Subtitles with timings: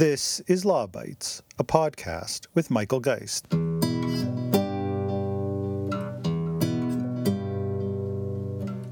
[0.00, 3.52] This is Law Bytes, a podcast with Michael Geist.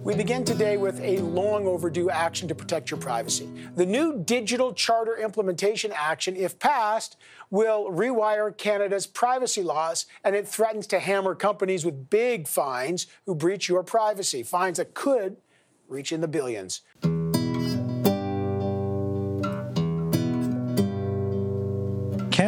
[0.05, 3.49] We begin today with a long overdue action to protect your privacy.
[3.75, 7.17] The new Digital Charter Implementation Action, if passed,
[7.49, 13.35] will rewire Canada's privacy laws, and it threatens to hammer companies with big fines who
[13.35, 15.39] breach your privacy, fines that could
[15.89, 16.83] reach in the billions.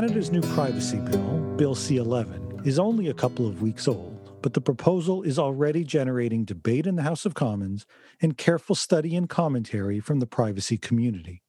[0.00, 4.54] Canada's new privacy bill, Bill C 11, is only a couple of weeks old but
[4.54, 7.84] the proposal is already generating debate in the House of Commons
[8.22, 11.42] and careful study and commentary from the privacy community.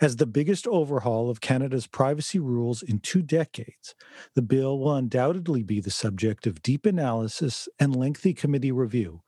[0.00, 3.94] As the biggest overhaul of Canada's privacy rules in two decades,
[4.34, 9.20] the bill will undoubtedly be the subject of deep analysis and lengthy committee review,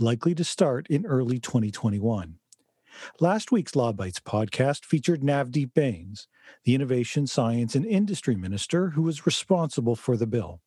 [0.00, 2.40] likely to start in early 2021.
[3.20, 6.28] Last week's Law Bytes podcast featured Navdeep Bains,
[6.64, 10.60] the Innovation, Science, and Industry Minister who was responsible for the bill.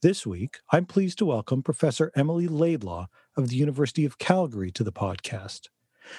[0.00, 4.84] This week, I'm pleased to welcome Professor Emily Laidlaw of the University of Calgary to
[4.84, 5.68] the podcast.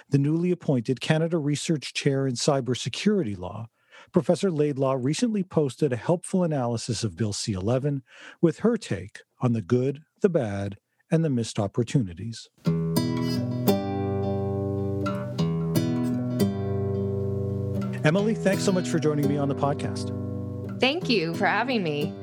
[0.09, 3.67] The newly appointed Canada Research Chair in Cybersecurity Law,
[4.11, 8.03] Professor Laidlaw recently posted a helpful analysis of Bill C 11
[8.41, 10.78] with her take on the good, the bad,
[11.11, 12.50] and the missed opportunities.
[18.05, 20.11] Emily, thanks so much for joining me on the podcast.
[20.81, 22.13] Thank you for having me.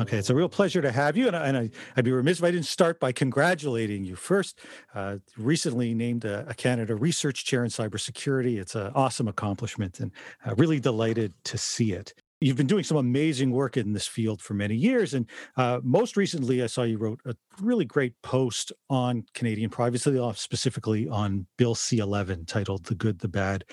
[0.00, 2.44] Okay, it's a real pleasure to have you, and, and I, would be remiss if
[2.44, 4.16] I didn't start by congratulating you.
[4.16, 4.58] First,
[4.94, 8.58] uh, recently named a, a, Canada Research Chair in Cybersecurity.
[8.58, 10.10] It's an awesome accomplishment, and
[10.46, 12.14] uh, really delighted to see it.
[12.38, 15.14] You've been doing some amazing work in this field for many years.
[15.14, 20.10] And uh, most recently, I saw you wrote a really great post on Canadian privacy
[20.10, 23.64] law, specifically on Bill C 11, titled The Good, the Bad,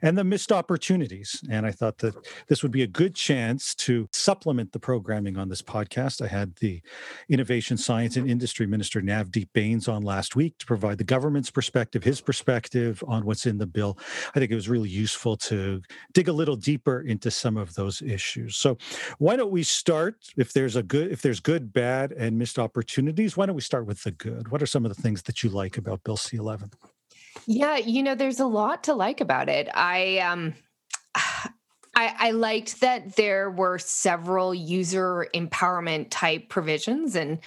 [0.00, 1.42] and the Missed Opportunities.
[1.50, 2.14] And I thought that
[2.46, 6.22] this would be a good chance to supplement the programming on this podcast.
[6.22, 6.82] I had the
[7.28, 12.04] Innovation, Science, and Industry Minister Navdeep Bains on last week to provide the government's perspective,
[12.04, 13.98] his perspective on what's in the bill.
[14.36, 18.03] I think it was really useful to dig a little deeper into some of those
[18.04, 18.56] issues.
[18.56, 18.78] So
[19.18, 23.36] why don't we start if there's a good if there's good, bad, and missed opportunities,
[23.36, 24.48] why don't we start with the good?
[24.48, 26.70] What are some of the things that you like about Bill C eleven?
[27.46, 29.68] Yeah, you know, there's a lot to like about it.
[29.74, 30.54] I um
[31.96, 37.38] I, I, liked that there were several user empowerment type provisions and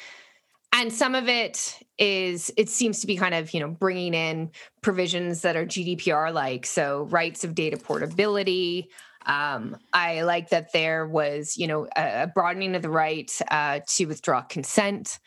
[0.74, 4.52] and some of it is it seems to be kind of you know bringing in
[4.82, 8.90] provisions that are gdpr like so rights of data portability
[9.28, 14.06] um, I like that there was, you know, a, broadening of the right uh, to
[14.06, 15.20] withdraw consent.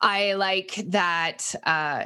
[0.00, 2.04] I like that uh,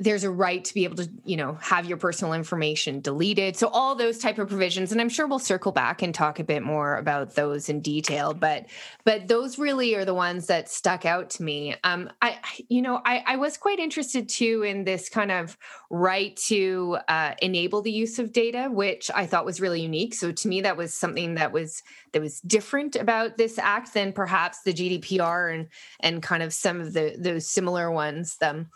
[0.00, 3.56] there's a right to be able to you know have your personal information deleted.
[3.56, 6.44] So all those type of provisions and i'm sure we'll circle back and talk a
[6.44, 8.66] bit more about those in detail but
[9.04, 11.74] but those really are the ones that stuck out to me.
[11.82, 12.36] Um i
[12.68, 15.56] you know i i was quite interested too in this kind of
[15.90, 20.14] right to uh, enable the use of data which i thought was really unique.
[20.14, 21.82] So to me that was something that was
[22.12, 25.68] that was different about this act than perhaps the gdpr and
[26.00, 28.36] and kind of some of the those similar ones.
[28.40, 28.68] Um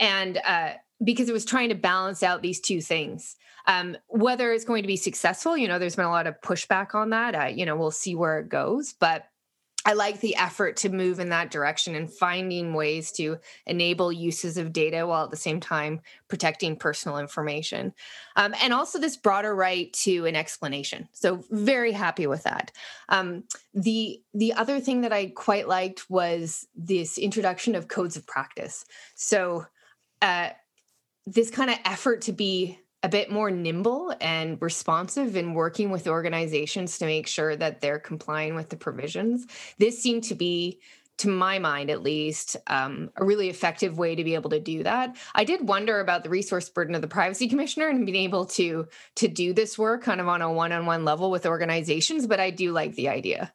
[0.00, 0.72] and uh,
[1.04, 3.36] because it was trying to balance out these two things.
[3.66, 6.94] Um, whether it's going to be successful, you know, there's been a lot of pushback
[6.94, 7.34] on that.
[7.34, 9.26] Uh, you know, we'll see where it goes, but
[9.86, 14.58] I like the effort to move in that direction and finding ways to enable uses
[14.58, 17.94] of data while at the same time protecting personal information.
[18.36, 21.08] Um, and also this broader right to an explanation.
[21.12, 22.72] So very happy with that.
[23.08, 28.26] Um, the the other thing that I quite liked was this introduction of codes of
[28.26, 28.84] practice.
[29.14, 29.64] So
[30.22, 30.50] uh,
[31.26, 36.06] this kind of effort to be a bit more nimble and responsive in working with
[36.06, 39.46] organizations to make sure that they're complying with the provisions.
[39.78, 40.80] This seemed to be,
[41.18, 44.82] to my mind at least, um, a really effective way to be able to do
[44.82, 45.16] that.
[45.34, 48.86] I did wonder about the resource burden of the privacy commissioner and being able to
[49.16, 52.72] to do this work kind of on a one-on-one level with organizations, but I do
[52.72, 53.52] like the idea.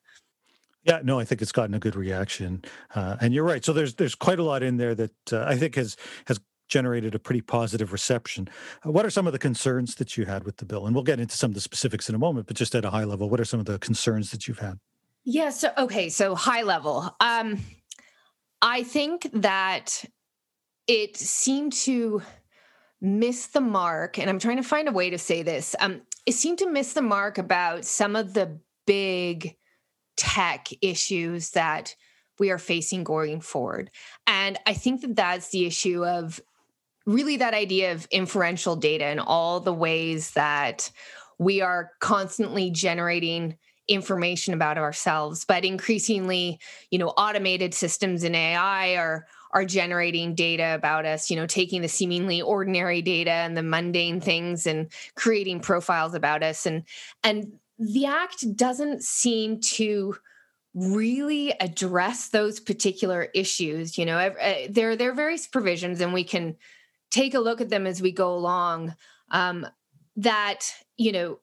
[0.83, 2.63] Yeah, no, I think it's gotten a good reaction,
[2.93, 3.65] uh, and you're right.
[3.65, 6.39] So there's there's quite a lot in there that uh, I think has has
[6.75, 8.49] generated a pretty positive reception.
[8.85, 10.85] Uh, what are some of the concerns that you had with the bill?
[10.85, 12.89] And we'll get into some of the specifics in a moment, but just at a
[12.89, 14.77] high level, what are some of the concerns that you've had?
[15.23, 17.15] Yeah, so okay, so high level.
[17.21, 17.59] Um
[18.61, 20.03] I think that
[20.85, 22.21] it seemed to
[22.99, 25.77] miss the mark and I'm trying to find a way to say this.
[25.79, 29.55] Um it seemed to miss the mark about some of the big
[30.17, 31.95] tech issues that
[32.37, 33.91] we are facing going forward.
[34.27, 36.41] And I think that that's the issue of
[37.05, 40.91] really that idea of inferential data and all the ways that
[41.37, 43.57] we are constantly generating
[43.87, 46.59] information about ourselves but increasingly
[46.89, 51.81] you know automated systems in ai are are generating data about us you know taking
[51.81, 56.65] the seemingly ordinary data and the mundane things and creating profiles about us.
[56.65, 56.83] And
[57.23, 60.17] and the act doesn't seem to
[60.73, 66.25] really address those particular issues you know uh, there there are various provisions and we
[66.25, 66.57] can
[67.15, 68.93] take a look at them as we go along
[69.31, 69.65] um,
[70.17, 71.39] that you know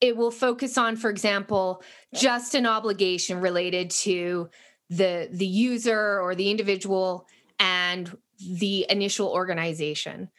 [0.00, 1.82] it will focus on for example
[2.14, 4.48] just an obligation related to
[4.88, 7.26] the the user or the individual
[7.58, 8.16] and
[8.58, 10.30] the initial organization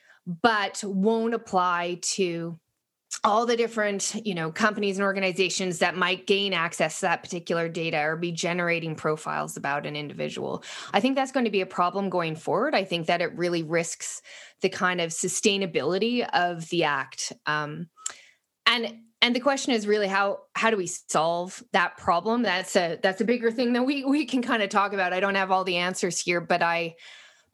[0.41, 2.59] but won't apply to
[3.25, 7.67] all the different you know companies and organizations that might gain access to that particular
[7.67, 10.63] data or be generating profiles about an individual.
[10.93, 12.75] I think that's going to be a problem going forward.
[12.75, 14.21] I think that it really risks
[14.61, 17.33] the kind of sustainability of the act.
[17.47, 17.89] Um,
[18.67, 22.43] and and the question is really how how do we solve that problem?
[22.43, 25.13] That's a that's a bigger thing that we we can kind of talk about.
[25.13, 26.95] I don't have all the answers here but i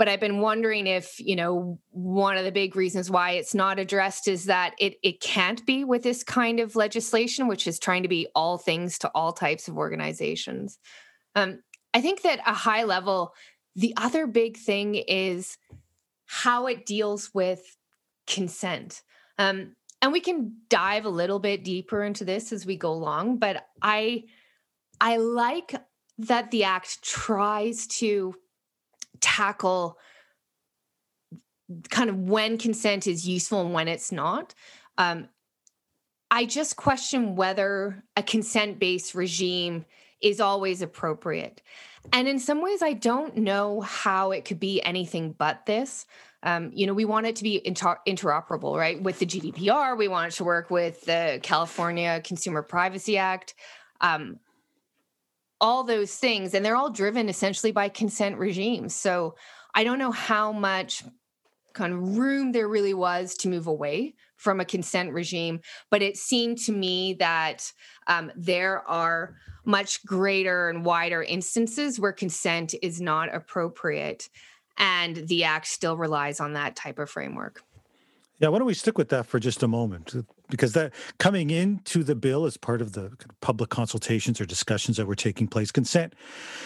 [0.01, 3.77] but i've been wondering if you know one of the big reasons why it's not
[3.77, 8.01] addressed is that it it can't be with this kind of legislation which is trying
[8.01, 10.79] to be all things to all types of organizations.
[11.35, 11.61] Um,
[11.93, 13.35] i think that a high level
[13.75, 15.59] the other big thing is
[16.25, 17.61] how it deals with
[18.25, 19.03] consent.
[19.37, 23.37] Um, and we can dive a little bit deeper into this as we go along
[23.37, 24.23] but i
[24.99, 25.75] i like
[26.17, 28.33] that the act tries to
[29.21, 29.97] tackle
[31.89, 34.53] kind of when consent is useful and when it's not.
[34.97, 35.29] Um,
[36.29, 39.85] i just question whether a consent based regime
[40.21, 41.61] is always appropriate.
[42.11, 46.05] And in some ways i don't know how it could be anything but this.
[46.43, 49.01] Um, you know, we want it to be inter- interoperable, right?
[49.01, 53.53] With the GDPR, we want it to work with the California Consumer Privacy Act,
[54.01, 54.39] um,
[55.61, 58.93] all those things, and they're all driven essentially by consent regimes.
[58.95, 59.35] So
[59.73, 61.03] I don't know how much
[61.73, 66.17] kind of room there really was to move away from a consent regime, but it
[66.17, 67.71] seemed to me that
[68.07, 74.27] um, there are much greater and wider instances where consent is not appropriate
[74.77, 77.61] and the act still relies on that type of framework.
[78.41, 80.15] Yeah, why don't we stick with that for just a moment?
[80.49, 85.05] Because that coming into the bill as part of the public consultations or discussions that
[85.05, 86.15] were taking place, consent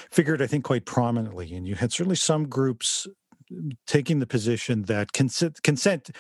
[0.10, 1.54] figured, I think, quite prominently.
[1.54, 3.08] And you had certainly some groups
[3.88, 6.12] taking the position that consent, consent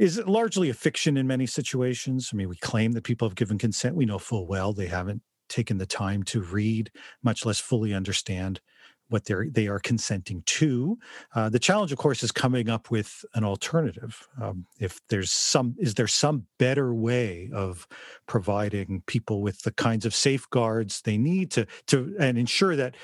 [0.00, 2.30] is largely a fiction in many situations.
[2.32, 3.94] I mean, we claim that people have given consent.
[3.94, 6.90] We know full well they haven't taken the time to read,
[7.22, 8.60] much less fully understand
[9.10, 10.98] what they're they are consenting to.
[11.34, 14.26] Uh, the challenge, of course, is coming up with an alternative.
[14.40, 17.86] Um, if there's some, is there some better way of
[18.26, 22.96] providing people with the kinds of safeguards they need to to and ensure that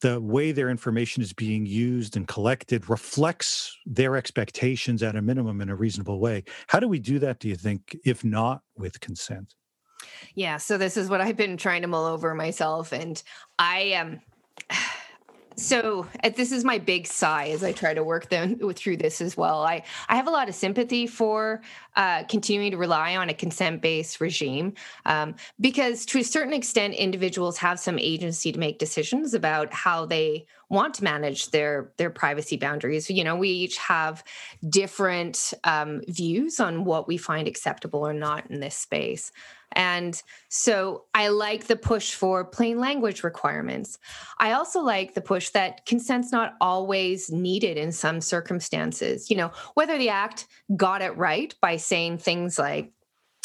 [0.00, 5.60] the way their information is being used and collected reflects their expectations at a minimum
[5.60, 6.44] in a reasonable way.
[6.66, 9.54] How do we do that, do you think, if not with consent?
[10.34, 12.92] Yeah, so this is what I've been trying to mull over myself.
[12.92, 13.22] And
[13.58, 14.06] I am.
[14.06, 14.20] Um,
[15.56, 19.20] so uh, this is my big sigh as I try to work them through this
[19.20, 19.62] as well.
[19.62, 21.62] I, I have a lot of sympathy for
[21.96, 24.74] uh, continuing to rely on a consent based regime
[25.06, 30.04] um, because, to a certain extent, individuals have some agency to make decisions about how
[30.04, 33.08] they want to manage their their privacy boundaries.
[33.08, 34.22] You know, we each have
[34.68, 39.32] different um, views on what we find acceptable or not in this space.
[39.72, 43.98] And so I like the push for plain language requirements.
[44.38, 49.30] I also like the push that consent's not always needed in some circumstances.
[49.30, 50.46] You know, whether the act
[50.76, 52.92] got it right by saying things like,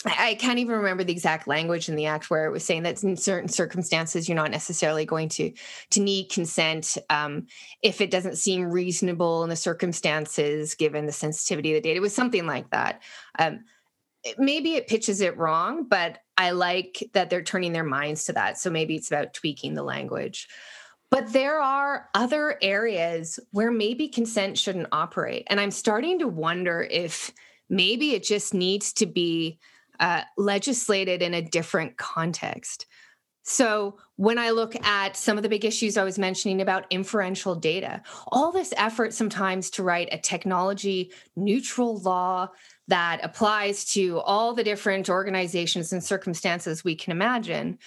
[0.04, 3.04] I can't even remember the exact language in the act where it was saying that
[3.04, 5.52] in certain circumstances you're not necessarily going to
[5.92, 7.46] to need consent um,
[7.84, 11.98] if it doesn't seem reasonable in the circumstances given the sensitivity of the data.
[11.98, 13.04] It was something like that.
[13.38, 13.64] Um,
[14.38, 18.58] maybe it pitches it wrong, but I like that they're turning their minds to that.
[18.58, 20.48] So maybe it's about tweaking the language.
[21.10, 25.46] But there are other areas where maybe consent shouldn't operate.
[25.50, 27.32] And I'm starting to wonder if
[27.70, 29.60] maybe it just needs to be
[30.00, 32.86] uh, legislated in a different context.
[33.44, 37.56] So, when I look at some of the big issues I was mentioning about inferential
[37.56, 42.50] data, all this effort sometimes to write a technology neutral law
[42.88, 47.78] that applies to all the different organizations and circumstances we can imagine.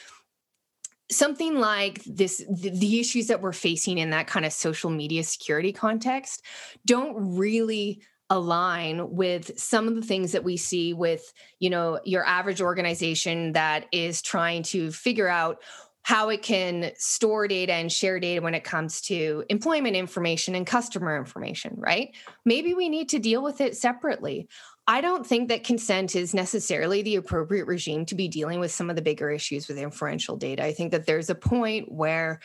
[1.10, 5.72] Something like this the, issues that we're facing in that kind of social media security
[5.72, 6.42] context
[6.86, 12.24] don't really align with some of the things that we see with you know your
[12.24, 15.58] average organization that is trying to figure out
[16.04, 20.66] how it can store data and share data when it comes to employment information and
[20.66, 22.14] customer information right?
[22.46, 24.48] Maybe we need to deal with it separately
[24.86, 28.90] I don't think that consent is necessarily the appropriate regime to be dealing with some
[28.90, 30.62] of the bigger issues with inferential data.
[30.62, 32.40] I think that there's a point where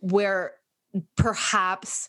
[0.00, 0.52] where
[1.16, 2.08] perhaps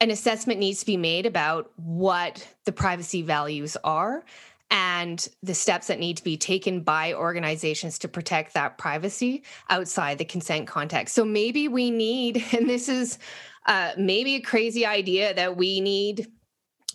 [0.00, 4.24] an assessment needs to be made about what the privacy values are
[4.70, 10.18] and the steps that need to be taken by organizations to protect that privacy outside
[10.18, 11.14] the consent context.
[11.14, 13.18] So maybe we need, and this is
[13.66, 16.26] uh, maybe a crazy idea, that we need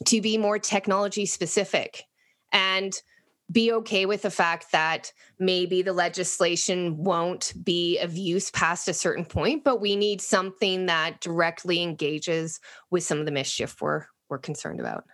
[0.05, 2.03] to be more technology specific
[2.51, 2.93] and
[3.51, 8.93] be okay with the fact that maybe the legislation won't be of use past a
[8.93, 12.59] certain point, but we need something that directly engages
[12.91, 15.05] with some of the mischief we're we're concerned about.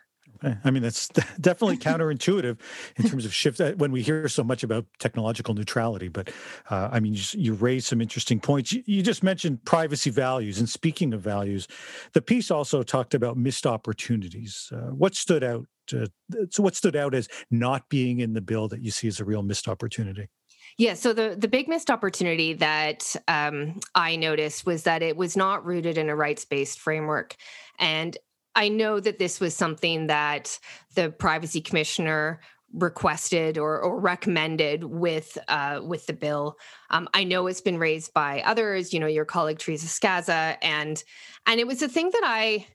[0.43, 1.07] I mean, that's
[1.41, 2.57] definitely counterintuitive
[2.97, 6.07] in terms of shift uh, when we hear so much about technological neutrality.
[6.07, 6.31] But
[6.69, 8.71] uh, I mean, you, you raised some interesting points.
[8.73, 10.59] You, you, just mentioned privacy values.
[10.59, 11.67] And speaking of values,
[12.13, 14.71] the piece also talked about missed opportunities.
[14.73, 15.67] Uh, what stood out?
[15.93, 16.07] Uh,
[16.49, 19.25] so, what stood out as not being in the bill that you see as a
[19.25, 20.29] real missed opportunity?
[20.77, 25.37] Yeah, so the the big missed opportunity that um, I noticed was that it was
[25.37, 27.35] not rooted in a rights based framework,
[27.79, 28.17] and
[28.55, 30.59] I know that this was something that
[30.95, 32.39] the privacy commissioner
[32.73, 36.57] requested or, or recommended with uh, with the bill.
[36.89, 38.93] Um, I know it's been raised by others.
[38.93, 41.03] You know, your colleague Teresa Scassa, and
[41.45, 42.67] and it was a thing that I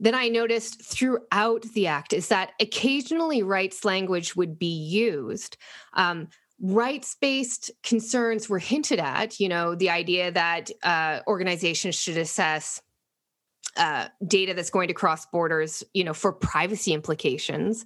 [0.00, 5.56] that I noticed throughout the act is that occasionally rights language would be used.
[5.94, 6.28] Um,
[6.60, 9.40] rights based concerns were hinted at.
[9.40, 12.80] You know, the idea that uh, organizations should assess
[13.76, 17.84] uh, data that's going to cross borders, you know, for privacy implications,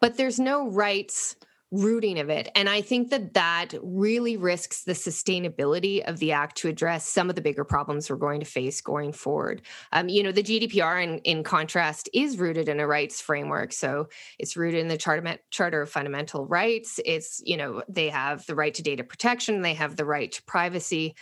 [0.00, 1.36] but there's no rights
[1.74, 2.48] rooting of it.
[2.54, 7.28] And I think that that really risks the sustainability of the act to address some
[7.28, 9.62] of the bigger problems we're going to face going forward.
[9.92, 13.72] Um, you know, the GDPR, in, in contrast, is rooted in a rights framework.
[13.72, 17.00] So it's rooted in the Charter, Charter of Fundamental Rights.
[17.04, 20.42] It's, you know, they have the right to data protection, they have the right to
[20.44, 21.14] privacy.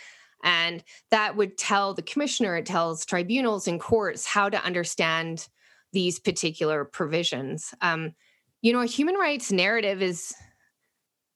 [0.43, 5.47] And that would tell the commissioner, it tells tribunals and courts how to understand
[5.93, 7.73] these particular provisions.
[7.81, 8.13] Um,
[8.61, 10.33] you know, a human rights narrative is,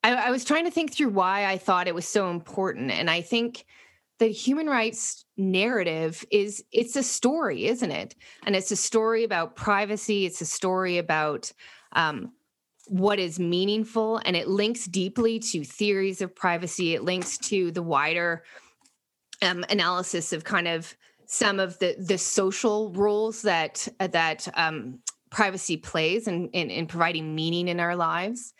[0.04, 2.92] I, I was trying to think through why I thought it was so important.
[2.92, 3.66] And I think
[4.20, 9.56] the human rights narrative is it's a story isn't it and it's a story about
[9.56, 11.52] privacy it's a story about
[11.94, 12.32] um,
[12.88, 17.84] what is meaningful and it links deeply to theories of privacy it links to the
[17.84, 18.44] wider
[19.42, 25.78] um, analysis of kind of some of the the social roles that that um, privacy
[25.78, 28.54] plays in, in, in providing meaning in our lives.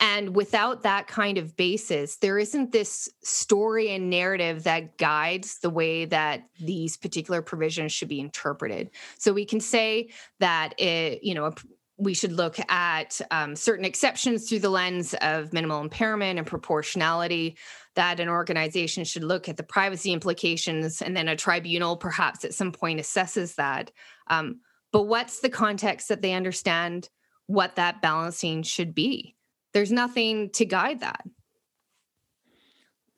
[0.00, 5.70] And without that kind of basis, there isn't this story and narrative that guides the
[5.70, 8.90] way that these particular provisions should be interpreted.
[9.18, 11.52] So we can say that it, you know,
[11.96, 17.56] we should look at um, certain exceptions through the lens of minimal impairment and proportionality
[17.94, 22.54] that an organization should look at the privacy implications and then a tribunal perhaps at
[22.54, 23.90] some point assesses that.
[24.28, 24.60] Um,
[24.92, 27.08] but what's the context that they understand
[27.46, 29.36] what that balancing should be?
[29.72, 31.24] There's nothing to guide that.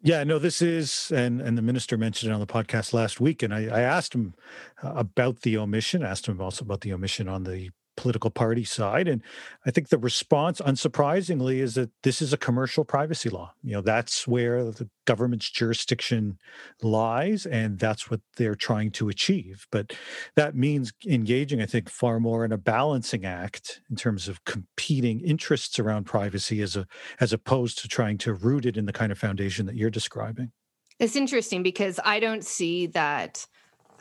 [0.02, 3.42] Yeah, no, this is, and and the minister mentioned it on the podcast last week,
[3.42, 4.35] and I, I asked him
[4.83, 9.08] uh, about the omission, asked him also about the omission on the political party side.
[9.08, 9.22] And
[9.64, 13.52] I think the response, unsurprisingly, is that this is a commercial privacy law.
[13.62, 16.38] You know, that's where the government's jurisdiction
[16.82, 19.66] lies, and that's what they're trying to achieve.
[19.70, 19.94] But
[20.34, 25.20] that means engaging, I think, far more in a balancing act in terms of competing
[25.20, 26.86] interests around privacy as a
[27.20, 30.52] as opposed to trying to root it in the kind of foundation that you're describing.
[30.98, 33.46] It's interesting because I don't see that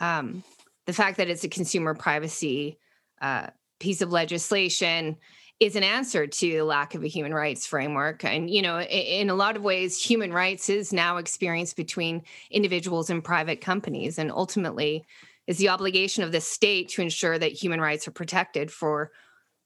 [0.00, 0.42] um,
[0.86, 2.78] the fact that it's a consumer privacy
[3.20, 3.48] uh,
[3.78, 5.16] piece of legislation
[5.58, 8.24] is an answer to the lack of a human rights framework.
[8.24, 13.08] And, you know, in a lot of ways, human rights is now experienced between individuals
[13.08, 14.18] and private companies.
[14.18, 15.06] And ultimately,
[15.46, 19.12] is the obligation of the state to ensure that human rights are protected for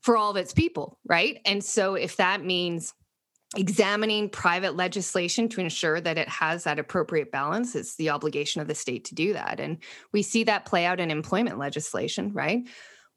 [0.02, 2.94] for all of its people right and so if that means
[3.56, 8.68] examining private legislation to ensure that it has that appropriate balance it's the obligation of
[8.68, 9.78] the state to do that and
[10.12, 12.68] we see that play out in employment legislation right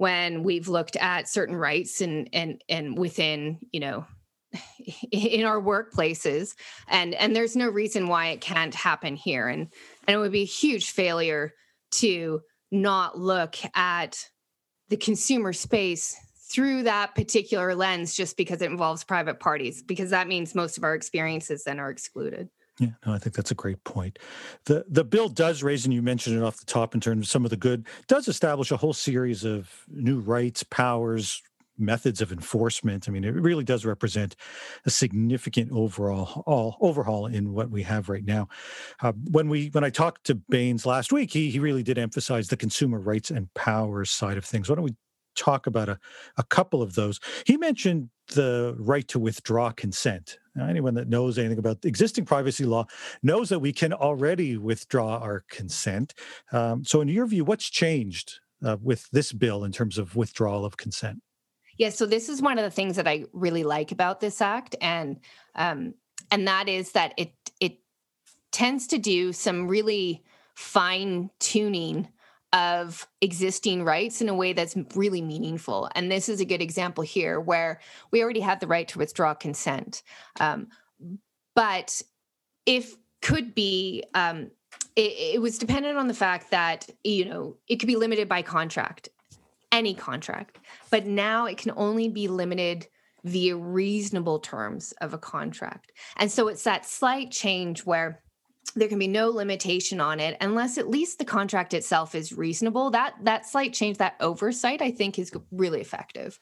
[0.03, 4.05] when we've looked at certain rights and and and within you know
[5.13, 6.55] in our workplaces
[6.89, 9.69] and and there's no reason why it can't happen here and
[10.05, 11.53] and it would be a huge failure
[11.89, 14.27] to not look at
[14.89, 16.17] the consumer space
[16.51, 20.83] through that particular lens just because it involves private parties, because that means most of
[20.83, 22.50] our experiences then are excluded.
[22.80, 24.18] Yeah, no, I think that's a great point.
[24.65, 27.32] The the bill does raise, and you mentioned it off the top in terms of
[27.32, 31.42] some of the good, does establish a whole series of new rights, powers,
[31.77, 33.08] methods of enforcement.
[33.08, 34.36] I mean, it really does represent
[34.86, 38.48] a significant overall all, overhaul in what we have right now.
[39.01, 42.48] Uh, when we when I talked to Bains last week, he he really did emphasize
[42.48, 44.70] the consumer rights and powers side of things.
[44.70, 44.96] Why don't we
[45.36, 46.00] talk about a,
[46.38, 47.20] a couple of those?
[47.46, 50.38] He mentioned the right to withdraw consent.
[50.60, 52.86] Anyone that knows anything about existing privacy law
[53.24, 56.13] knows that we can already withdraw our consent.
[56.51, 60.63] Um, so, in your view, what's changed uh, with this bill in terms of withdrawal
[60.63, 61.22] of consent?
[61.77, 64.75] Yeah, so this is one of the things that I really like about this act,
[64.79, 65.19] and
[65.55, 65.95] um,
[66.29, 67.79] and that is that it it
[68.51, 70.24] tends to do some really
[70.55, 72.07] fine tuning
[72.53, 75.89] of existing rights in a way that's really meaningful.
[75.95, 77.79] And this is a good example here where
[78.12, 80.03] we already have the right to withdraw consent.
[80.39, 80.67] Um,
[81.55, 82.01] but
[82.65, 84.51] if could be, um,
[84.95, 88.43] it, it was dependent on the fact that, you know, it could be limited by
[88.43, 89.10] contract,
[89.72, 90.60] any contract.
[90.91, 92.88] But now it can only be limited
[93.24, 95.91] via reasonable terms of a contract.
[96.17, 98.22] And so it's that slight change where
[98.75, 102.89] there can be no limitation on it unless at least the contract itself is reasonable.
[102.91, 106.39] That that slight change that oversight i think is really effective.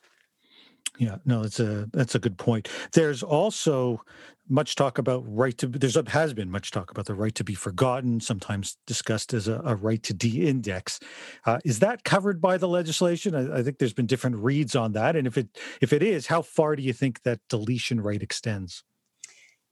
[0.98, 2.70] Yeah no that's a that's a good point.
[2.94, 4.02] There's also
[4.50, 7.54] much talk about right to there's has been much talk about the right to be
[7.54, 11.00] forgotten sometimes discussed as a, a right to de-index.
[11.46, 13.34] Uh, is that covered by the legislation?
[13.34, 16.28] I, I think there's been different reads on that and if it if it is
[16.28, 18.84] how far do you think that deletion right extends?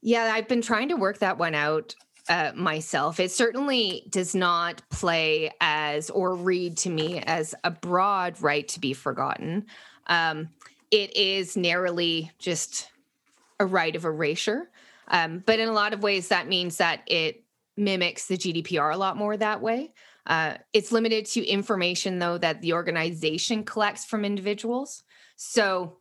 [0.02, 1.94] Yeah i've been trying to work that one out
[2.30, 3.18] uh, myself.
[3.18, 8.78] It certainly does not play as or read to me as a broad right to
[8.78, 9.66] be forgotten.
[10.06, 10.50] Um,
[10.92, 12.88] it is narrowly just
[13.58, 14.70] a right of erasure.
[15.08, 17.42] Um, but in a lot of ways, that means that it
[17.76, 19.92] mimics the GDPR a lot more that way.
[20.24, 25.02] Uh, it's limited to information, though, that the organization collects from individuals.
[25.34, 25.96] So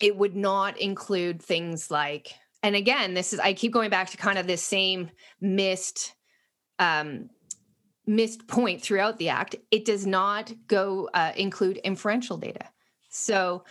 [0.00, 4.16] it would not include things like and again this is i keep going back to
[4.16, 5.08] kind of this same
[5.40, 6.14] missed
[6.80, 7.30] um
[8.06, 9.56] missed point throughout the act.
[9.70, 12.68] It does not go uh, include inferential data.
[13.08, 13.64] So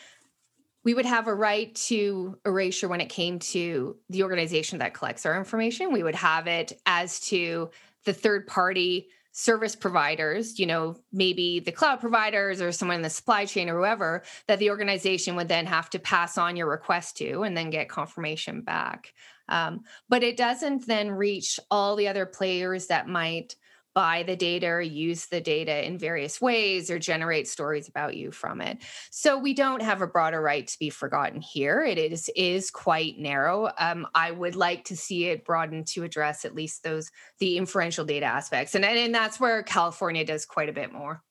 [0.84, 5.26] we would have a right to erasure when it came to the organization that collects
[5.26, 5.94] our information.
[5.94, 7.70] We would have it as to
[8.06, 13.10] the third party service providers, you know, maybe the cloud providers or someone in the
[13.10, 17.18] supply chain or whoever, that the organization would then have to pass on your request
[17.18, 19.12] to and then get confirmation back.
[19.50, 23.56] Um, but it doesn't then reach all the other players that might
[23.94, 28.32] buy the data or use the data in various ways or generate stories about you
[28.32, 28.80] from it.
[29.12, 31.84] So we don't have a broader right to be forgotten here.
[31.84, 33.72] It is is quite narrow.
[33.78, 38.06] Um, I would like to see it broadened to address at least those the inferential
[38.06, 41.22] data aspects, and and that's where California does quite a bit more.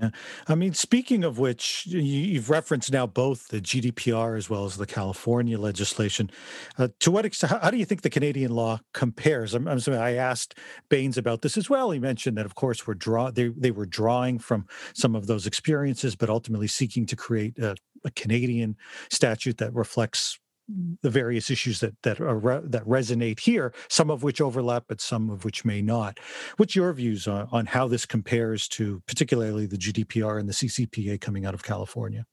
[0.00, 0.10] Yeah.
[0.48, 4.86] I mean, speaking of which, you've referenced now both the GDPR as well as the
[4.86, 6.30] California legislation.
[6.78, 9.54] Uh, to what extent, how do you think the Canadian law compares?
[9.54, 11.90] I'm, I'm sorry, I asked Bains about this as well.
[11.90, 15.46] He mentioned that, of course, we're draw they, they were drawing from some of those
[15.46, 18.76] experiences, but ultimately seeking to create a, a Canadian
[19.10, 24.40] statute that reflects the various issues that that are that resonate here, some of which
[24.40, 26.18] overlap, but some of which may not.
[26.56, 31.20] What's your views on, on how this compares to particularly the GDPR and the CCPA
[31.20, 32.26] coming out of California?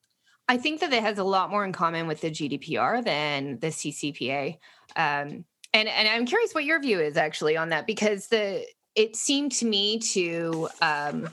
[0.48, 3.68] I think that it has a lot more in common with the GDPR than the
[3.68, 4.58] CCPA.
[4.96, 8.65] Um, and and I'm curious what your view is actually on that because the
[8.96, 11.30] it seemed to me to um,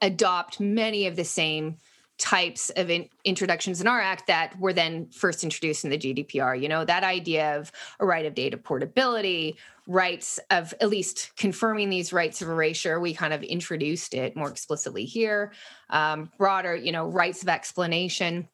[0.00, 1.76] adopt many of the same
[2.18, 6.60] types of in- introductions in our act that were then first introduced in the GDPR.
[6.60, 11.90] You know, that idea of a right of data portability, rights of at least confirming
[11.90, 12.98] these rights of erasure.
[13.00, 15.52] We kind of introduced it more explicitly here.
[15.90, 18.48] Um, broader, you know, rights of explanation.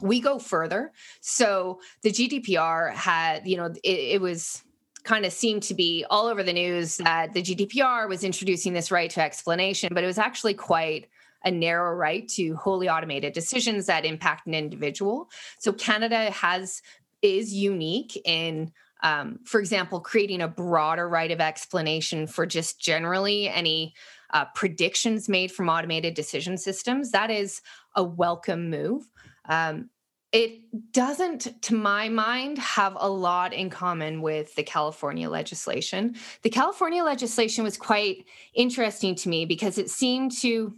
[0.00, 0.92] We go further.
[1.20, 4.62] So the GDPR had, you know, it, it was
[5.04, 8.90] kind of seemed to be all over the news that the GDPR was introducing this
[8.90, 11.08] right to explanation, but it was actually quite
[11.48, 15.28] a narrow right to wholly automated decisions that impact an individual.
[15.58, 16.82] So Canada has
[17.22, 18.70] is unique in
[19.02, 23.94] um, for example, creating a broader right of explanation for just generally any
[24.30, 27.12] uh, predictions made from automated decision systems.
[27.12, 27.62] That is
[27.94, 29.08] a welcome move.
[29.48, 29.90] Um,
[30.32, 36.16] it doesn't, to my mind, have a lot in common with the California legislation.
[36.42, 40.74] The California legislation was quite interesting to me because it seemed to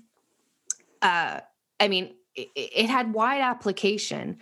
[1.02, 1.40] uh,
[1.78, 4.38] I mean, it, it had wide application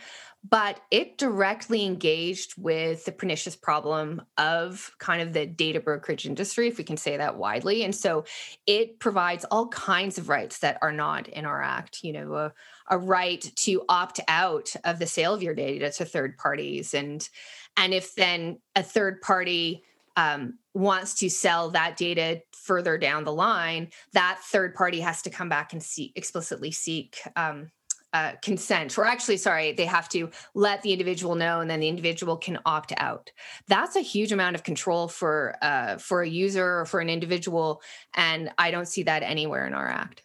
[0.49, 6.69] but it directly engaged with the pernicious problem of kind of the data brokerage industry,
[6.69, 7.83] if we can say that widely.
[7.83, 8.25] And so
[8.67, 12.53] it provides all kinds of rights that are not in our act, you know, a,
[12.89, 16.95] a right to opt out of the sale of your data to third parties.
[16.95, 17.29] And
[17.77, 19.83] and if then a third party
[20.19, 25.31] um, wants to sell that data further down the line, that third party has to
[25.31, 27.71] come back and explicitly seek um,
[28.13, 31.89] uh, consent, or actually, sorry, they have to let the individual know, and then the
[31.89, 33.31] individual can opt out.
[33.69, 37.81] That's a huge amount of control for uh, for a user or for an individual,
[38.17, 40.25] and I don't see that anywhere in our act.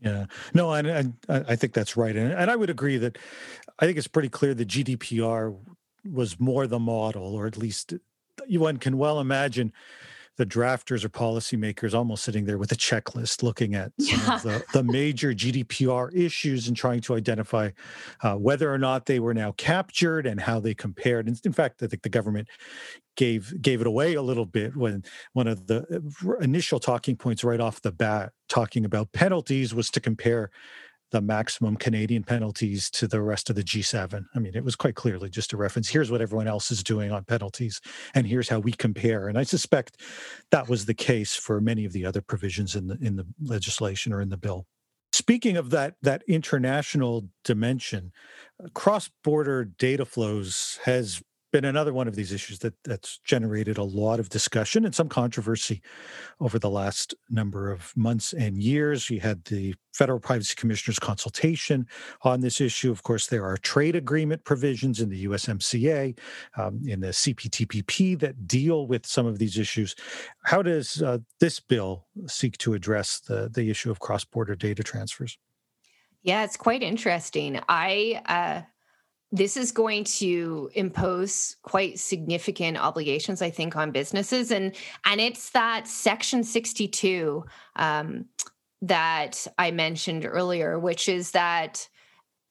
[0.00, 3.18] Yeah, no, and I think that's right, and, and I would agree that
[3.78, 5.56] I think it's pretty clear that GDPR
[6.10, 7.92] was more the model, or at least
[8.48, 9.72] one can well imagine
[10.40, 14.38] the drafters or policymakers almost sitting there with a checklist looking at yeah.
[14.42, 17.68] the, the, major GDPR issues and trying to identify
[18.22, 21.28] uh, whether or not they were now captured and how they compared.
[21.28, 22.48] And in fact, I think the government
[23.16, 25.84] gave gave it away a little bit when one of the
[26.24, 30.50] uh, initial talking points right off the bat talking about penalties was to compare
[31.10, 34.24] the maximum Canadian penalties to the rest of the G7.
[34.34, 35.88] I mean, it was quite clearly just a reference.
[35.88, 37.80] Here's what everyone else is doing on penalties,
[38.14, 39.28] and here's how we compare.
[39.28, 40.00] And I suspect
[40.50, 44.12] that was the case for many of the other provisions in the in the legislation
[44.12, 44.66] or in the bill.
[45.12, 48.12] Speaking of that that international dimension,
[48.74, 54.20] cross-border data flows has been another one of these issues that that's generated a lot
[54.20, 55.82] of discussion and some controversy
[56.40, 59.10] over the last number of months and years.
[59.10, 61.86] You had the Federal Privacy Commissioner's consultation
[62.22, 62.90] on this issue.
[62.90, 66.18] Of course, there are trade agreement provisions in the USMCA,
[66.56, 69.94] um, in the CPTPP that deal with some of these issues.
[70.44, 74.82] How does uh, this bill seek to address the the issue of cross border data
[74.82, 75.38] transfers?
[76.22, 77.60] Yeah, it's quite interesting.
[77.68, 78.62] I uh,
[79.32, 84.50] this is going to impose quite significant obligations i think on businesses.
[84.50, 87.44] And and it's that section 62
[87.76, 88.26] um,
[88.82, 91.88] that i mentioned earlier which is that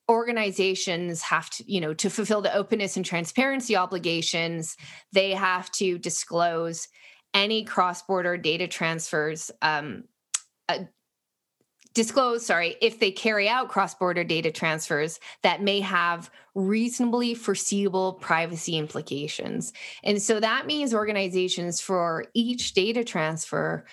[0.08, 4.76] organizations have to you know to fulfill the openness and transparency obligations
[5.12, 6.88] they have to disclose
[7.32, 10.04] any cross-border data transfers um,
[10.68, 10.78] uh,
[11.94, 18.14] disclose, sorry, if they carry out cross border data transfers that may have reasonably foreseeable
[18.14, 19.72] privacy implications.
[20.04, 23.84] And so that means organizations for each data transfer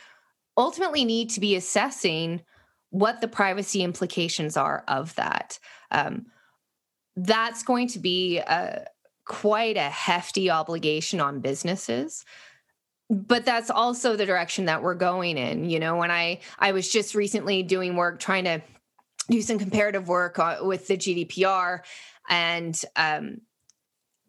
[0.55, 2.41] ultimately need to be assessing
[2.89, 5.59] what the privacy implications are of that.
[5.91, 6.27] Um,
[7.15, 8.85] that's going to be a,
[9.25, 12.25] quite a hefty obligation on businesses
[13.09, 16.89] but that's also the direction that we're going in you know when i i was
[16.89, 18.61] just recently doing work trying to
[19.29, 21.79] do some comparative work uh, with the gdpr
[22.29, 23.37] and um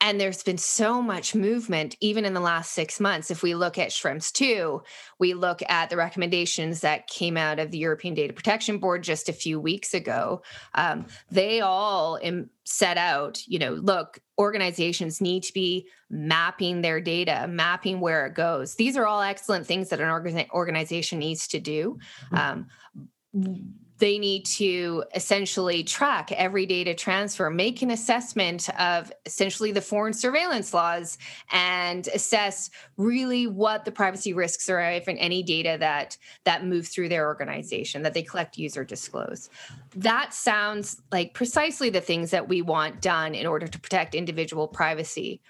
[0.00, 3.30] and there's been so much movement even in the last six months.
[3.30, 4.82] If we look at Schrems 2
[5.18, 9.28] we look at the recommendations that came out of the european data protection board just
[9.28, 10.42] a few weeks ago.
[10.74, 17.00] Um, they all Im- set out you know look organizations need to be mapping their
[17.00, 18.74] data mapping where it goes.
[18.74, 21.98] These are all excellent things that an organization needs to do.
[22.32, 22.36] Mm-hmm.
[22.36, 29.80] um, they need to essentially track every data transfer, make an assessment of essentially the
[29.80, 31.18] foreign surveillance laws,
[31.50, 37.08] and assess really what the privacy risks are if any data that that move through
[37.08, 39.50] their organization that they collect, use, or disclose.
[39.96, 44.68] That sounds like precisely the things that we want done in order to protect individual
[44.68, 45.40] privacy.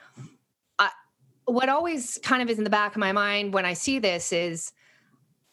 [1.45, 4.33] what always kind of is in the back of my mind when I see this
[4.35, 4.71] is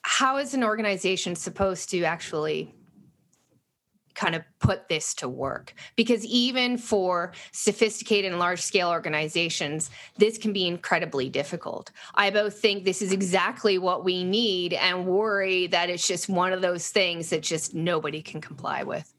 [0.01, 2.75] how is an organization supposed to actually
[4.15, 5.73] kind of put this to work.
[5.95, 11.91] Because even for sophisticated and large scale organizations this can be incredibly difficult.
[12.15, 16.53] I both think this is exactly what we need and worry that it's just one
[16.53, 19.13] of those things that just nobody can comply with.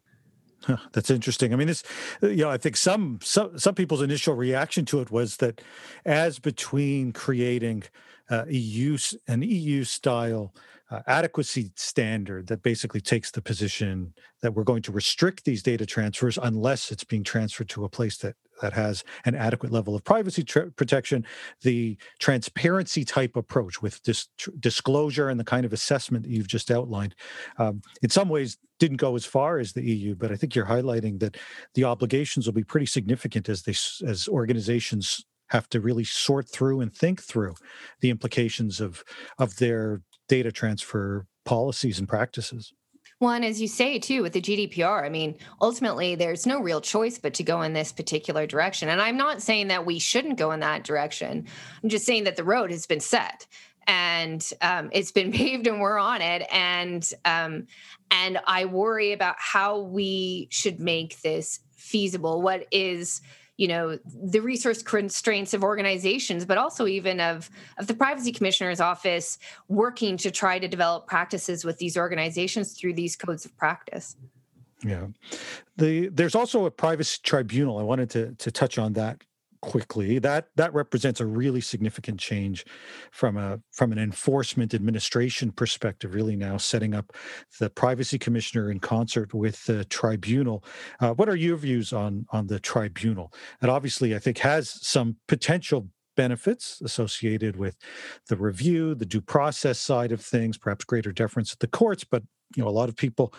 [0.63, 1.53] Huh, that's interesting.
[1.53, 1.85] I mean, this,
[2.23, 5.61] you know, I think some some some people's initial reaction to it was that,
[6.05, 7.85] as between creating
[8.31, 10.53] uh, EU an EU style
[10.91, 15.85] uh, adequacy standard that basically takes the position that we're going to restrict these data
[15.85, 20.03] transfers unless it's being transferred to a place that that has an adequate level of
[20.03, 21.27] privacy tr- protection.
[21.63, 26.71] The transparency type approach with tr- disclosure and the kind of assessment that you've just
[26.71, 27.15] outlined
[27.59, 30.67] um, in some ways didn't go as far as the eu but i think you're
[30.67, 31.39] highlighting that
[31.73, 33.75] the obligations will be pretty significant as they
[34.07, 37.55] as organizations have to really sort through and think through
[38.01, 39.05] the implications of
[39.39, 42.73] of their data transfer policies and practices.
[43.21, 47.19] And as you say too, with the GDPR, I mean, ultimately, there's no real choice
[47.19, 48.89] but to go in this particular direction.
[48.89, 51.47] And I'm not saying that we shouldn't go in that direction.
[51.83, 53.47] I'm just saying that the road has been set
[53.87, 56.47] and um, it's been paved and we're on it.
[56.53, 57.67] And um,
[58.11, 62.43] and I worry about how we should make this feasible.
[62.43, 63.23] What is
[63.57, 68.81] you know the resource constraints of organizations but also even of of the privacy commissioner's
[68.81, 69.39] office
[69.69, 74.17] working to try to develop practices with these organizations through these codes of practice.
[74.85, 75.07] Yeah.
[75.77, 77.79] The there's also a privacy tribunal.
[77.79, 79.23] I wanted to to touch on that
[79.61, 82.65] quickly that that represents a really significant change
[83.13, 87.13] from a from an enforcement administration perspective really now setting up
[87.59, 90.65] the privacy commissioner in concert with the tribunal.
[91.01, 93.33] Uh, what are your views on on the tribunal?
[93.63, 97.77] It obviously i think has some potential benefits associated with
[98.29, 102.23] the review the due process side of things perhaps greater deference at the courts but
[102.55, 103.33] you know a lot of people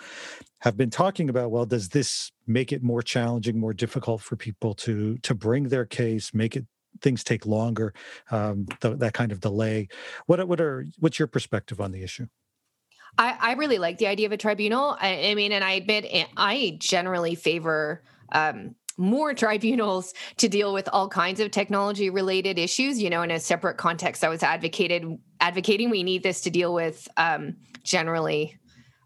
[0.59, 4.73] have been talking about well does this make it more challenging more difficult for people
[4.73, 6.65] to to bring their case make it
[7.01, 7.93] things take longer
[8.31, 9.87] um, th- that kind of delay
[10.25, 12.27] what what are what's your perspective on the issue
[13.17, 14.95] I, I really like the idea of a tribunal.
[14.99, 20.73] I, I mean, and I admit eh, I generally favor um, more tribunals to deal
[20.73, 23.01] with all kinds of technology related issues.
[23.01, 26.73] You know, in a separate context, I was advocated advocating we need this to deal
[26.73, 28.57] with um, generally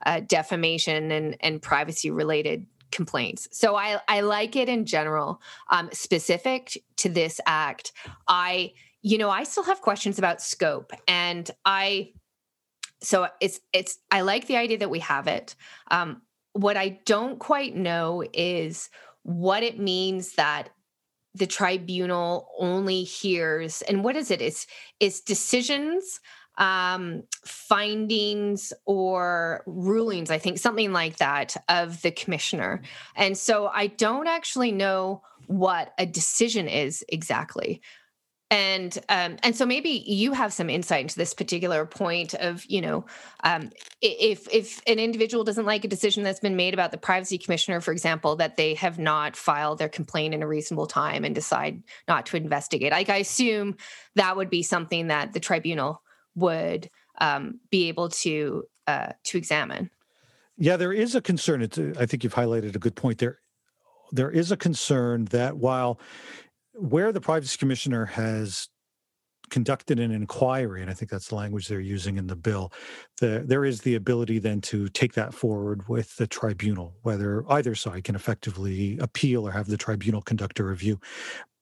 [0.06, 3.48] uh, defamation and, and privacy related complaints.
[3.52, 5.42] So I, I like it in general.
[5.70, 7.94] Um, specific to this act,
[8.28, 12.12] I, you know, I still have questions about scope and I,
[13.02, 15.56] so it's, it's, I like the idea that we have it.
[15.90, 16.22] Um,
[16.54, 18.90] what I don't quite know is
[19.24, 20.70] what it means that
[21.34, 24.42] the tribunal only hears and what is it?
[24.42, 24.68] It's,
[25.00, 26.20] is decisions
[26.62, 32.84] um, findings or rulings, I think something like that, of the commissioner.
[33.16, 37.82] And so I don't actually know what a decision is exactly.
[38.52, 42.82] And um, and so maybe you have some insight into this particular point of you
[42.82, 43.06] know
[43.46, 43.72] um,
[44.02, 47.80] if if an individual doesn't like a decision that's been made about the privacy commissioner,
[47.80, 51.82] for example, that they have not filed their complaint in a reasonable time and decide
[52.10, 52.92] not to investigate.
[52.92, 53.78] Like I assume
[54.16, 56.04] that would be something that the tribunal
[56.36, 56.90] would
[57.20, 59.90] um, be able to uh, to examine.
[60.58, 61.62] Yeah, there is a concern.
[61.62, 63.40] It's, I think you've highlighted a good point there.
[64.12, 66.00] There is a concern that while
[66.74, 68.68] where the privacy commissioner has
[69.50, 72.72] conducted an inquiry, and I think that's the language they're using in the bill,
[73.20, 77.76] the, there is the ability then to take that forward with the tribunal, whether either
[77.76, 81.00] side can effectively appeal or have the tribunal conduct a review.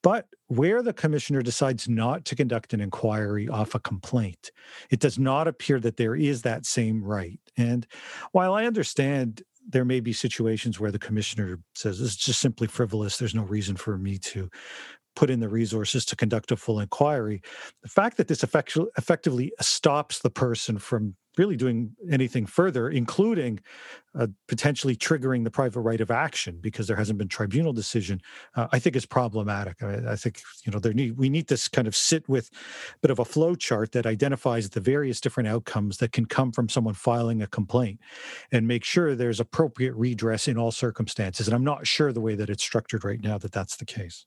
[0.01, 4.51] But where the commissioner decides not to conduct an inquiry off a complaint,
[4.89, 7.39] it does not appear that there is that same right.
[7.57, 7.85] And
[8.31, 13.17] while I understand there may be situations where the commissioner says it's just simply frivolous,
[13.17, 14.49] there's no reason for me to
[15.19, 17.41] put in the resources to conduct a full inquiry.
[17.84, 23.60] The fact that this effectively stops the person from really doing anything further, including
[24.17, 28.21] uh, potentially triggering the private right of action because there hasn't been tribunal decision,
[28.55, 29.84] uh, I think is problematic.
[29.84, 32.49] I, I, think you know there need we need to kind of sit with
[32.95, 36.53] a bit of a flow chart that identifies the various different outcomes that can come
[36.53, 37.99] from someone filing a complaint,
[38.53, 41.45] and make sure there's appropriate redress in all circumstances.
[41.45, 44.25] And I'm not sure the way that it's structured right now that that's the case.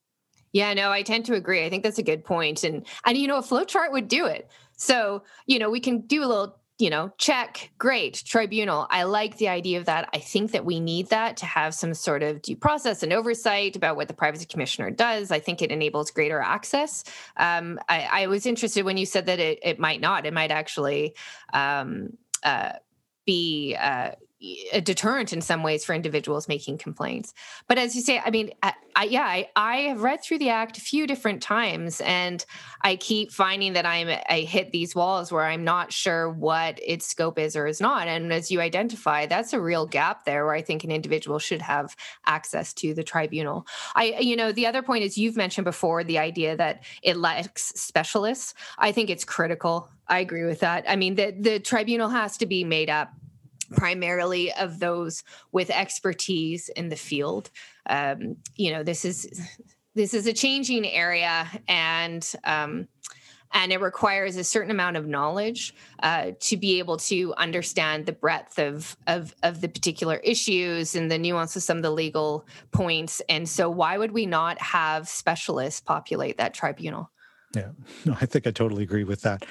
[0.52, 1.64] Yeah, no, I tend to agree.
[1.64, 2.62] I think that's a good point.
[2.64, 4.50] And and you know, a flow chart would do it.
[4.76, 8.86] So, you know, we can do a little, you know, check, great, tribunal.
[8.90, 10.08] I like the idea of that.
[10.12, 13.76] I think that we need that to have some sort of due process and oversight
[13.76, 15.30] about what the privacy commissioner does.
[15.30, 17.04] I think it enables greater access.
[17.36, 20.50] Um, I, I, was interested when you said that it, it might not, it might
[20.50, 21.14] actually
[21.52, 22.72] um, uh,
[23.24, 24.12] be uh,
[24.72, 27.32] a deterrent in some ways for individuals making complaints.
[27.68, 30.50] But as you say, I mean, I, I, yeah, I, I have read through the
[30.50, 32.44] act a few different times, and
[32.82, 37.06] I keep finding that I'm I hit these walls where I'm not sure what its
[37.06, 38.08] scope is or is not.
[38.08, 41.62] And as you identify, that's a real gap there where I think an individual should
[41.62, 43.66] have access to the tribunal.
[43.94, 47.72] I, you know, the other point is you've mentioned before the idea that it lacks
[47.76, 48.54] specialists.
[48.78, 49.88] I think it's critical.
[50.08, 50.84] I agree with that.
[50.88, 53.10] I mean, the the tribunal has to be made up
[53.72, 57.50] primarily of those with expertise in the field.
[57.88, 59.28] Um, you know, this is
[59.94, 62.88] this is a changing area, and um,
[63.54, 68.12] and it requires a certain amount of knowledge uh, to be able to understand the
[68.12, 72.46] breadth of, of of the particular issues and the nuance of some of the legal
[72.70, 73.20] points.
[73.28, 77.10] And so, why would we not have specialists populate that tribunal?
[77.54, 77.70] Yeah,
[78.04, 79.44] no, I think I totally agree with that,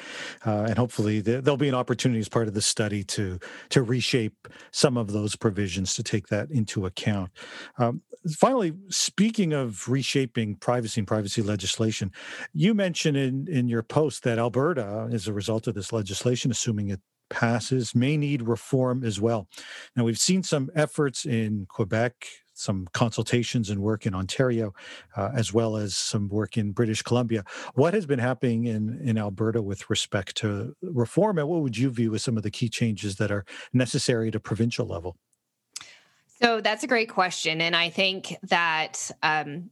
[0.45, 4.47] uh, and hopefully there'll be an opportunity as part of the study to to reshape
[4.71, 7.31] some of those provisions to take that into account.
[7.77, 8.01] Um,
[8.37, 12.11] finally, speaking of reshaping privacy and privacy legislation,
[12.53, 16.89] you mentioned in in your post that Alberta, as a result of this legislation, assuming
[16.89, 19.47] it passes, may need reform as well.
[19.95, 22.13] Now, we've seen some efforts in Quebec
[22.61, 24.73] some consultations and work in Ontario,
[25.15, 27.43] uh, as well as some work in British Columbia.
[27.73, 31.89] What has been happening in, in Alberta with respect to reform, and what would you
[31.89, 35.17] view as some of the key changes that are necessary at a provincial level?
[36.41, 37.61] So that's a great question.
[37.61, 39.69] And I think that um,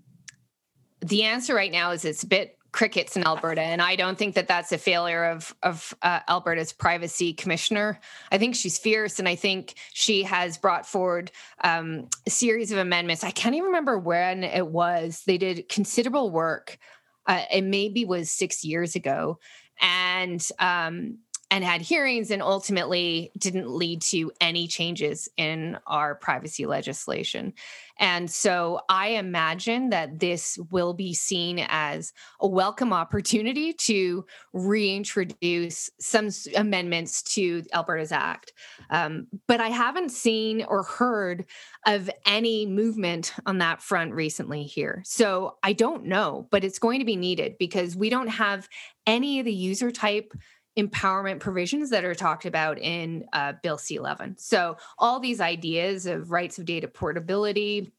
[1.02, 4.36] the answer right now is it's a bit crickets in Alberta, and I don't think
[4.36, 7.99] that that's a failure of of uh, Alberta's privacy commissioner.
[8.32, 11.32] I think she's fierce, and I think she has brought forward
[11.63, 13.23] um, a series of amendments.
[13.23, 15.23] I can't even remember when it was.
[15.25, 16.77] They did considerable work.
[17.25, 19.39] Uh, it maybe was six years ago,
[19.82, 21.19] and um,
[21.51, 27.53] and had hearings and ultimately didn't lead to any changes in our privacy legislation.
[27.99, 35.89] And so I imagine that this will be seen as a welcome opportunity to reintroduce
[35.99, 38.53] some amendments to Alberta's Act.
[38.89, 41.45] Um, but I haven't seen or heard
[41.85, 45.01] of any movement on that front recently here.
[45.05, 48.69] So I don't know, but it's going to be needed because we don't have
[49.05, 50.31] any of the user type
[50.77, 54.38] empowerment provisions that are talked about in uh, Bill C 11.
[54.38, 57.91] So, all these ideas of rights of data portability,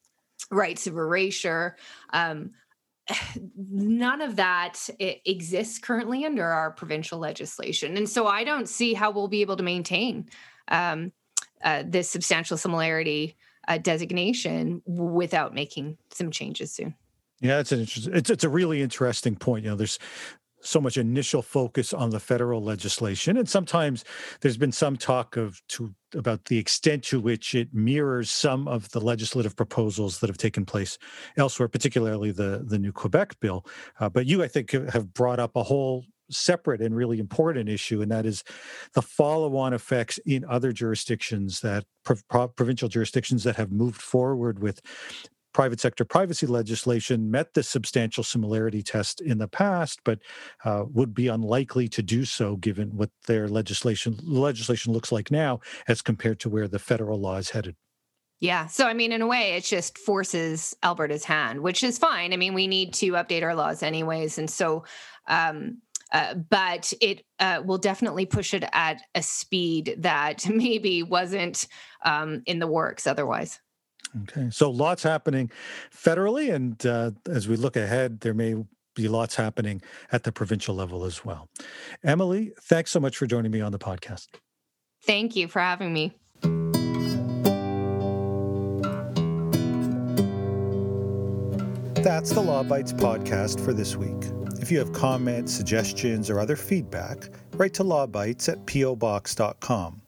[0.50, 1.76] rights of erasure,
[2.12, 2.52] um,
[3.56, 7.96] none of that exists currently under our provincial legislation.
[7.96, 10.28] And so, I don't see how we'll be able to maintain
[10.68, 11.12] um,
[11.62, 13.37] uh, this substantial similarity
[13.68, 16.94] uh, designation without making some changes soon.
[17.40, 18.14] Yeah, it's an interesting.
[18.14, 19.64] It's it's a really interesting point.
[19.64, 19.98] You know, there's
[20.62, 24.05] so much initial focus on the federal legislation and sometimes
[24.40, 28.90] there's been some talk of to about the extent to which it mirrors some of
[28.90, 30.99] the legislative proposals that have taken place
[31.37, 33.64] elsewhere particularly the the new quebec bill.
[34.01, 38.01] Uh, but you i think have brought up a whole separate and really important issue,
[38.01, 38.42] and that is
[38.94, 41.85] the follow on effects in other jurisdictions that
[42.57, 44.81] provincial jurisdictions that have moved forward with
[45.52, 50.20] private sector privacy legislation met the substantial similarity test in the past, but
[50.64, 55.60] uh, would be unlikely to do so given what their legislation legislation looks like now
[55.88, 57.76] as compared to where the federal law is headed.
[58.40, 58.66] Yeah.
[58.66, 62.32] So, I mean, in a way, it just forces Alberta's hand, which is fine.
[62.32, 64.38] I mean, we need to update our laws anyways.
[64.38, 64.84] And so,
[65.26, 71.68] um, uh, but it uh, will definitely push it at a speed that maybe wasn't
[72.04, 73.60] um, in the works otherwise.
[74.23, 75.51] Okay, so lots happening
[75.94, 78.57] federally, and uh, as we look ahead, there may
[78.94, 81.49] be lots happening at the provincial level as well.
[82.03, 84.27] Emily, thanks so much for joining me on the podcast.
[85.03, 86.16] Thank you for having me.
[92.03, 94.31] That's the Law Bytes podcast for this week.
[94.61, 100.03] If you have comments, suggestions, or other feedback, write to lawbytes at pobox.com.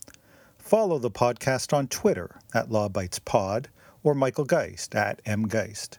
[0.59, 3.67] Follow the podcast on Twitter at lawbytespod
[4.03, 5.99] or Michael Geist at mgeist.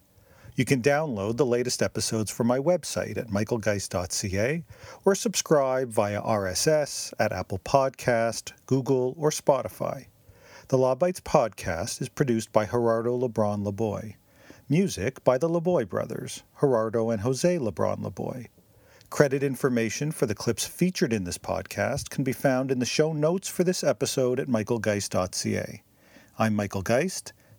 [0.56, 4.64] You can download the latest episodes from my website at michaelgeist.ca
[5.04, 10.06] or subscribe via RSS at Apple Podcast, Google, or Spotify.
[10.68, 14.16] The Law Bytes podcast is produced by Gerardo Lebron Laboy.
[14.70, 18.48] Music by the Laboy brothers, Gerardo and Jose Lebron Laboy.
[19.10, 23.12] Credit information for the clips featured in this podcast can be found in the show
[23.12, 25.84] notes for this episode at michaelgeist.ca.
[26.40, 27.34] I'm Michael Geist